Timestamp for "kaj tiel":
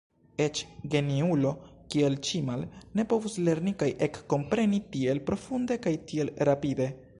5.87-6.37